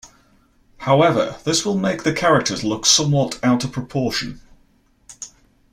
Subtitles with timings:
[0.77, 4.41] However, this will make the characters look somewhat out of proportion.